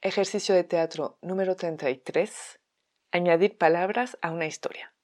Ejercicio 0.00 0.54
de 0.54 0.62
teatro 0.62 1.18
número 1.22 1.56
33. 1.56 2.60
Añadir 3.10 3.58
palabras 3.58 4.16
a 4.22 4.30
una 4.30 4.46
historia. 4.46 4.94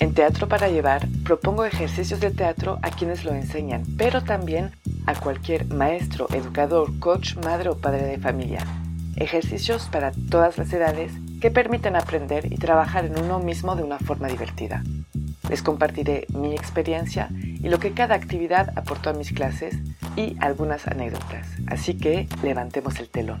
En 0.00 0.14
Teatro 0.14 0.48
para 0.48 0.68
Llevar 0.68 1.06
propongo 1.22 1.66
ejercicios 1.66 2.20
de 2.20 2.30
teatro 2.30 2.78
a 2.80 2.88
quienes 2.88 3.26
lo 3.26 3.34
enseñan, 3.34 3.84
pero 3.98 4.24
también 4.24 4.72
a 5.04 5.14
cualquier 5.14 5.66
maestro, 5.66 6.28
educador, 6.30 6.98
coach, 6.98 7.36
madre 7.44 7.68
o 7.68 7.76
padre 7.76 8.06
de 8.06 8.16
familia. 8.16 8.66
Ejercicios 9.16 9.90
para 9.92 10.12
todas 10.30 10.56
las 10.56 10.72
edades 10.72 11.12
que 11.42 11.50
permiten 11.50 11.94
aprender 11.94 12.50
y 12.50 12.56
trabajar 12.56 13.04
en 13.04 13.22
uno 13.22 13.38
mismo 13.38 13.76
de 13.76 13.82
una 13.82 13.98
forma 13.98 14.28
divertida. 14.28 14.82
Les 15.50 15.62
compartiré 15.62 16.26
mi 16.30 16.54
experiencia 16.54 17.28
y 17.34 17.68
lo 17.68 17.78
que 17.78 17.92
cada 17.92 18.14
actividad 18.14 18.72
aportó 18.78 19.10
a 19.10 19.12
mis 19.12 19.30
clases 19.30 19.76
y 20.16 20.36
algunas 20.40 20.86
anécdotas. 20.86 21.48
Así 21.66 21.96
que 21.98 22.28
levantemos 22.42 22.98
el 23.00 23.08
telón. 23.08 23.40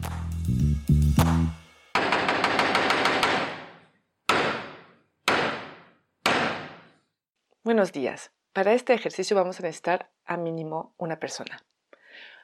Buenos 7.64 7.92
días. 7.92 8.32
Para 8.52 8.72
este 8.74 8.92
ejercicio 8.92 9.36
vamos 9.36 9.60
a 9.60 9.62
necesitar 9.62 10.10
a 10.24 10.36
mínimo 10.36 10.94
una 10.98 11.18
persona. 11.18 11.64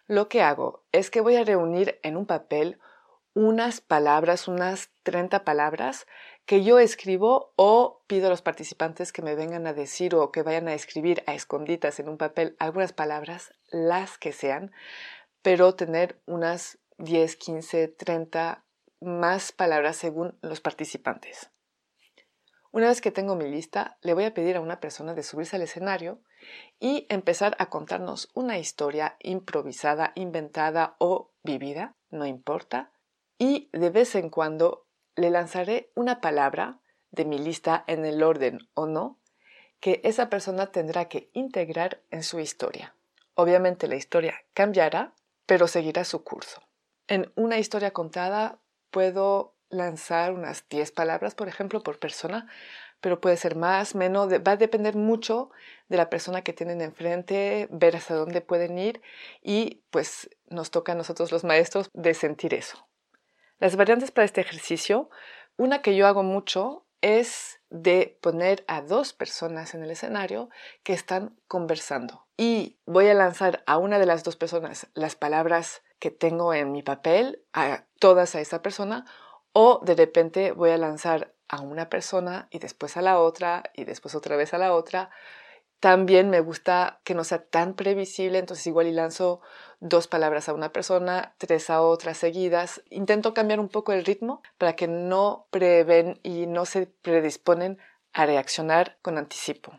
Lo 0.07 0.29
que 0.29 0.43
hago 0.43 0.85
es 0.93 1.11
que 1.11 1.21
voy 1.21 1.37
a 1.37 1.45
reunir 1.45 1.99
en 2.03 2.17
un 2.17 2.25
papel 2.25 2.79
unas 3.39 3.81
palabras, 3.81 4.49
unas 4.49 4.91
30 5.05 5.45
palabras 5.45 6.09
que 6.45 6.65
yo 6.65 6.81
escribo 6.81 7.53
o 7.55 8.03
pido 8.09 8.27
a 8.27 8.31
los 8.31 8.43
participantes 8.43 9.13
que 9.13 9.23
me 9.23 9.37
vengan 9.37 9.69
a 9.69 9.73
decir 9.73 10.17
o 10.17 10.33
que 10.33 10.43
vayan 10.43 10.67
a 10.67 10.75
escribir 10.75 11.23
a 11.29 11.35
esconditas 11.35 12.01
en 12.01 12.09
un 12.09 12.19
papel 12.19 12.57
algunas 12.59 12.93
palabras, 12.93 13.55
las 13.71 14.19
que 14.19 14.33
sean, 14.33 14.73
pero 15.41 15.77
tener 15.77 16.21
unas 16.27 16.81
10, 16.97 17.37
15, 17.37 17.87
30 17.87 18.65
más 19.01 19.53
palabras 19.53 19.95
según 19.95 20.37
los 20.43 20.61
participantes. 20.61 21.49
Una 22.73 22.89
vez 22.89 23.01
que 23.01 23.13
tengo 23.13 23.37
mi 23.37 23.49
lista, 23.49 23.99
le 24.03 24.15
voy 24.15 24.25
a 24.25 24.35
pedir 24.35 24.57
a 24.57 24.61
una 24.61 24.81
persona 24.81 25.15
de 25.15 25.23
subirse 25.23 25.55
al 25.55 25.63
escenario 25.63 26.21
y 26.81 27.07
empezar 27.09 27.55
a 27.61 27.67
contarnos 27.67 28.31
una 28.35 28.59
historia 28.59 29.15
improvisada, 29.21 30.11
inventada 30.17 30.97
o 30.99 31.31
vivida, 31.45 31.95
no 32.11 32.27
importa, 32.27 32.91
y 33.39 33.71
de 33.73 33.91
vez 33.91 34.15
en 34.15 34.31
cuando 34.31 34.87
le 35.17 35.31
lanzaré 35.31 35.91
una 35.95 36.21
palabra 36.21 36.81
de 37.11 37.25
mi 37.25 37.39
lista 37.39 37.85
en 37.87 38.05
el 38.05 38.23
orden 38.23 38.69
o 38.75 38.87
no 38.87 39.19
que 39.81 40.01
esa 40.05 40.29
persona 40.29 40.73
tendrá 40.73 41.07
que 41.07 41.31
integrar 41.33 42.03
en 42.11 42.23
su 42.23 42.41
historia. 42.41 42.95
Obviamente 43.35 43.87
la 43.87 43.97
historia 43.97 44.35
cambiará, 44.53 45.15
pero 45.47 45.69
seguirá 45.69 46.05
su 46.05 46.25
curso. 46.25 46.63
En 47.07 47.33
una 47.37 47.59
historia 47.59 47.93
contada 47.93 48.61
puedo 48.91 49.55
lanzar 49.71 50.33
unas 50.33 50.69
10 50.69 50.91
palabras, 50.93 51.35
por 51.35 51.49
ejemplo, 51.49 51.83
por 51.83 51.99
persona, 51.99 52.49
pero 53.01 53.21
puede 53.21 53.37
ser 53.37 53.55
más, 53.55 53.95
menos, 53.95 54.33
va 54.33 54.53
a 54.53 54.57
depender 54.57 54.97
mucho 54.97 55.51
de 55.89 55.97
la 55.97 56.11
persona 56.11 56.43
que 56.43 56.53
tienen 56.53 56.81
enfrente, 56.81 57.69
ver 57.71 57.95
hasta 57.95 58.15
dónde 58.15 58.41
pueden 58.41 58.79
ir 58.79 59.01
y 59.41 59.83
pues 59.91 60.31
nos 60.49 60.71
toca 60.71 60.93
a 60.93 60.97
nosotros 60.97 61.31
los 61.31 61.45
maestros 61.45 61.91
de 61.93 62.15
sentir 62.15 62.55
eso. 62.55 62.89
Las 63.59 63.75
variantes 63.75 64.13
para 64.13 64.25
este 64.25 64.41
ejercicio, 64.41 65.11
una 65.57 65.83
que 65.83 65.97
yo 65.97 66.07
hago 66.07 66.23
mucho 66.23 66.87
es 67.01 67.61
de 67.71 68.17
poner 68.21 68.65
a 68.69 68.83
dos 68.83 69.13
personas 69.13 69.75
en 69.75 69.83
el 69.83 69.91
escenario 69.91 70.49
que 70.85 70.93
están 70.93 71.37
conversando. 71.49 72.27
Y 72.37 72.79
voy 72.87 73.09
a 73.09 73.15
lanzar 73.15 73.65
a 73.67 73.79
una 73.79 73.99
de 73.99 74.07
las 74.07 74.23
dos 74.23 74.37
personas 74.37 74.87
las 74.95 75.17
palabras 75.17 75.83
que 75.99 76.13
tengo 76.13 76.55
en 76.55 76.71
mi 76.71 76.85
papel, 76.85 77.43
a 77.53 77.85
todas 77.99 78.37
a 78.37 78.41
esa 78.41 78.63
persona, 78.63 79.05
o 79.53 79.81
de 79.85 79.97
repente 79.97 80.53
voy 80.53 80.71
a 80.71 80.79
lanzar 80.79 81.35
a 81.49 81.61
una 81.61 81.89
persona 81.89 82.47
y 82.51 82.61
después 82.61 82.97
a 82.97 83.03
la 83.03 83.19
otra 83.19 83.65
y 83.75 83.85
después 83.85 84.15
otra 84.15 84.37
vez 84.37 84.55
a 84.55 84.59
la 84.59 84.73
otra. 84.73 85.11
También 85.81 86.29
me 86.29 86.41
gusta 86.41 87.01
que 87.05 87.15
no 87.15 87.23
sea 87.23 87.45
tan 87.45 87.75
previsible, 87.75 88.39
entonces 88.39 88.67
igual 88.67 88.89
y 88.89 88.93
lanzo 88.93 89.41
dos 89.79 90.09
palabras 90.09 90.49
a 90.49 90.55
una 90.55 90.73
persona, 90.73 91.35
tres 91.39 91.71
a 91.71 91.83
otras 91.83 92.19
seguidas. 92.19 92.83
Intento 92.91 93.33
cambiar 93.33 93.61
un 93.61 93.69
poco 93.69 93.93
el 93.93 94.05
ritmo 94.05 94.43
para 94.59 94.75
que 94.75 94.89
no 94.89 95.47
prevén 95.51 96.19
y 96.25 96.47
no 96.47 96.67
se 96.67 96.87
predisponen 96.87 97.79
a 98.13 98.27
reaccionar 98.27 98.99
con 99.03 99.19
anticipo. 99.19 99.79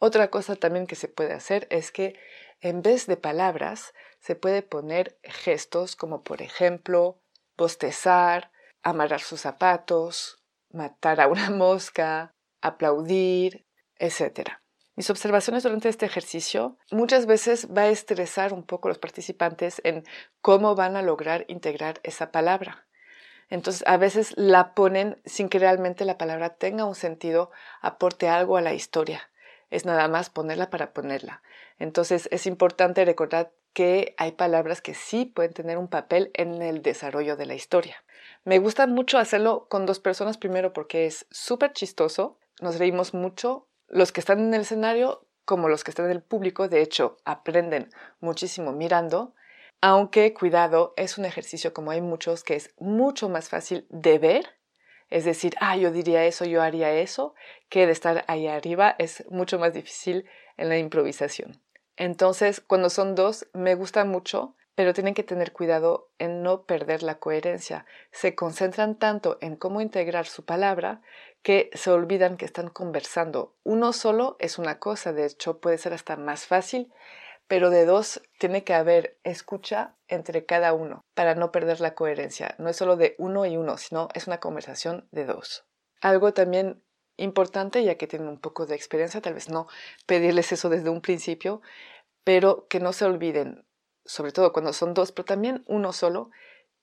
Otra 0.00 0.28
cosa 0.28 0.56
también 0.56 0.86
que 0.86 0.96
se 0.96 1.08
puede 1.08 1.34
hacer 1.34 1.68
es 1.70 1.92
que 1.92 2.18
en 2.60 2.82
vez 2.82 3.06
de 3.06 3.16
palabras 3.16 3.94
se 4.20 4.34
puede 4.34 4.62
poner 4.62 5.18
gestos 5.22 5.94
como 5.94 6.22
por 6.22 6.42
ejemplo 6.42 7.20
bostezar, 7.56 8.50
amarrar 8.82 9.20
sus 9.20 9.40
zapatos, 9.40 10.42
matar 10.70 11.20
a 11.20 11.28
una 11.28 11.50
mosca, 11.50 12.34
aplaudir, 12.60 13.66
etc. 13.98 14.60
Mis 14.98 15.10
observaciones 15.10 15.62
durante 15.62 15.88
este 15.88 16.06
ejercicio 16.06 16.76
muchas 16.90 17.26
veces 17.26 17.68
va 17.68 17.82
a 17.82 17.88
estresar 17.88 18.52
un 18.52 18.64
poco 18.64 18.88
a 18.88 18.90
los 18.90 18.98
participantes 18.98 19.80
en 19.84 20.02
cómo 20.40 20.74
van 20.74 20.96
a 20.96 21.02
lograr 21.02 21.44
integrar 21.46 22.00
esa 22.02 22.32
palabra. 22.32 22.84
Entonces, 23.48 23.84
a 23.86 23.96
veces 23.96 24.32
la 24.36 24.74
ponen 24.74 25.22
sin 25.24 25.48
que 25.50 25.60
realmente 25.60 26.04
la 26.04 26.18
palabra 26.18 26.56
tenga 26.56 26.84
un 26.84 26.96
sentido, 26.96 27.52
aporte 27.80 28.26
algo 28.28 28.56
a 28.56 28.60
la 28.60 28.74
historia. 28.74 29.30
Es 29.70 29.86
nada 29.86 30.08
más 30.08 30.30
ponerla 30.30 30.68
para 30.68 30.92
ponerla. 30.92 31.42
Entonces, 31.78 32.28
es 32.32 32.48
importante 32.48 33.04
recordar 33.04 33.52
que 33.74 34.16
hay 34.18 34.32
palabras 34.32 34.80
que 34.82 34.94
sí 34.94 35.26
pueden 35.26 35.52
tener 35.52 35.78
un 35.78 35.86
papel 35.86 36.32
en 36.34 36.60
el 36.60 36.82
desarrollo 36.82 37.36
de 37.36 37.46
la 37.46 37.54
historia. 37.54 38.02
Me 38.42 38.58
gusta 38.58 38.88
mucho 38.88 39.18
hacerlo 39.18 39.68
con 39.68 39.86
dos 39.86 40.00
personas 40.00 40.38
primero 40.38 40.72
porque 40.72 41.06
es 41.06 41.24
súper 41.30 41.72
chistoso, 41.72 42.40
nos 42.60 42.80
reímos 42.80 43.14
mucho 43.14 43.67
los 43.88 44.12
que 44.12 44.20
están 44.20 44.40
en 44.40 44.54
el 44.54 44.62
escenario 44.62 45.26
como 45.44 45.68
los 45.68 45.82
que 45.82 45.90
están 45.90 46.06
en 46.06 46.12
el 46.12 46.22
público, 46.22 46.68
de 46.68 46.82
hecho, 46.82 47.16
aprenden 47.24 47.88
muchísimo 48.20 48.72
mirando, 48.72 49.34
aunque 49.80 50.34
cuidado, 50.34 50.92
es 50.96 51.16
un 51.16 51.24
ejercicio 51.24 51.72
como 51.72 51.90
hay 51.90 52.02
muchos 52.02 52.44
que 52.44 52.54
es 52.54 52.74
mucho 52.78 53.30
más 53.30 53.48
fácil 53.48 53.86
de 53.88 54.18
ver, 54.18 54.46
es 55.08 55.24
decir, 55.24 55.54
ah, 55.60 55.76
yo 55.76 55.90
diría 55.90 56.26
eso, 56.26 56.44
yo 56.44 56.60
haría 56.60 56.92
eso, 56.92 57.34
que 57.70 57.86
de 57.86 57.92
estar 57.92 58.24
ahí 58.28 58.46
arriba 58.46 58.94
es 58.98 59.24
mucho 59.30 59.58
más 59.58 59.72
difícil 59.72 60.28
en 60.58 60.68
la 60.68 60.76
improvisación. 60.76 61.62
Entonces, 61.96 62.60
cuando 62.60 62.90
son 62.90 63.14
dos, 63.14 63.48
me 63.54 63.74
gusta 63.74 64.04
mucho 64.04 64.54
pero 64.78 64.94
tienen 64.94 65.14
que 65.14 65.24
tener 65.24 65.52
cuidado 65.52 66.12
en 66.20 66.44
no 66.44 66.62
perder 66.62 67.02
la 67.02 67.18
coherencia. 67.18 67.84
Se 68.12 68.36
concentran 68.36 68.96
tanto 68.96 69.36
en 69.40 69.56
cómo 69.56 69.80
integrar 69.80 70.26
su 70.26 70.44
palabra 70.44 71.02
que 71.48 71.70
se 71.72 71.90
olvidan 71.90 72.36
que 72.36 72.44
están 72.44 72.68
conversando. 72.68 73.56
Uno 73.64 73.94
solo 73.94 74.36
es 74.38 74.58
una 74.58 74.78
cosa, 74.78 75.14
de 75.14 75.24
hecho 75.24 75.60
puede 75.60 75.78
ser 75.78 75.94
hasta 75.94 76.18
más 76.18 76.44
fácil, 76.44 76.92
pero 77.46 77.70
de 77.70 77.86
dos 77.86 78.20
tiene 78.38 78.64
que 78.64 78.74
haber 78.74 79.18
escucha 79.24 79.96
entre 80.08 80.44
cada 80.44 80.74
uno 80.74 81.00
para 81.14 81.34
no 81.34 81.50
perder 81.50 81.80
la 81.80 81.94
coherencia. 81.94 82.54
No 82.58 82.68
es 82.68 82.76
solo 82.76 82.98
de 82.98 83.14
uno 83.16 83.46
y 83.46 83.56
uno, 83.56 83.78
sino 83.78 84.08
es 84.12 84.26
una 84.26 84.40
conversación 84.40 85.08
de 85.10 85.24
dos. 85.24 85.64
Algo 86.02 86.34
también 86.34 86.84
importante, 87.16 87.82
ya 87.82 87.94
que 87.94 88.06
tienen 88.06 88.28
un 88.28 88.40
poco 88.40 88.66
de 88.66 88.74
experiencia, 88.74 89.22
tal 89.22 89.32
vez 89.32 89.48
no 89.48 89.68
pedirles 90.04 90.52
eso 90.52 90.68
desde 90.68 90.90
un 90.90 91.00
principio, 91.00 91.62
pero 92.24 92.68
que 92.68 92.78
no 92.78 92.92
se 92.92 93.06
olviden, 93.06 93.66
sobre 94.04 94.32
todo 94.32 94.52
cuando 94.52 94.74
son 94.74 94.92
dos, 94.92 95.12
pero 95.12 95.24
también 95.24 95.64
uno 95.66 95.94
solo, 95.94 96.30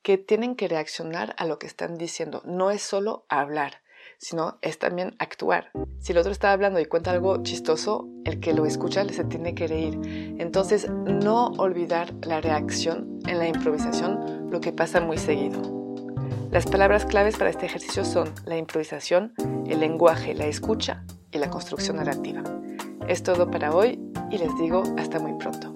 que 0.02 0.18
tienen 0.18 0.56
que 0.56 0.66
reaccionar 0.66 1.36
a 1.38 1.44
lo 1.44 1.60
que 1.60 1.68
están 1.68 1.98
diciendo. 1.98 2.42
No 2.44 2.72
es 2.72 2.82
solo 2.82 3.26
hablar, 3.28 3.85
sino 4.18 4.58
es 4.62 4.78
también 4.78 5.14
actuar. 5.18 5.70
Si 6.00 6.12
el 6.12 6.18
otro 6.18 6.32
está 6.32 6.52
hablando 6.52 6.80
y 6.80 6.86
cuenta 6.86 7.10
algo 7.10 7.42
chistoso, 7.42 8.08
el 8.24 8.40
que 8.40 8.52
lo 8.52 8.66
escucha 8.66 9.04
se 9.08 9.24
tiene 9.24 9.54
que 9.54 9.66
reír. 9.66 9.98
Entonces, 10.38 10.90
no 10.90 11.48
olvidar 11.58 12.14
la 12.22 12.40
reacción 12.40 13.20
en 13.26 13.38
la 13.38 13.48
improvisación, 13.48 14.50
lo 14.50 14.60
que 14.60 14.72
pasa 14.72 15.00
muy 15.00 15.18
seguido. 15.18 15.60
Las 16.50 16.66
palabras 16.66 17.04
claves 17.04 17.36
para 17.36 17.50
este 17.50 17.66
ejercicio 17.66 18.04
son 18.04 18.32
la 18.44 18.56
improvisación, 18.56 19.34
el 19.66 19.80
lenguaje, 19.80 20.34
la 20.34 20.46
escucha 20.46 21.04
y 21.32 21.38
la 21.38 21.50
construcción 21.50 21.96
narrativa. 21.96 22.42
Es 23.08 23.22
todo 23.22 23.50
para 23.50 23.74
hoy 23.74 24.00
y 24.30 24.38
les 24.38 24.56
digo 24.58 24.82
hasta 24.96 25.18
muy 25.18 25.34
pronto. 25.38 25.75